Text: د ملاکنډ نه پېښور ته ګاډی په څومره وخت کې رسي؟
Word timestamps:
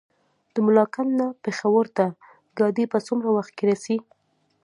د 0.53 0.55
ملاکنډ 0.65 1.11
نه 1.19 1.27
پېښور 1.43 1.85
ته 1.97 2.05
ګاډی 2.57 2.85
په 2.93 2.99
څومره 3.07 3.29
وخت 3.37 3.51
کې 3.57 3.63
رسي؟ 3.71 3.97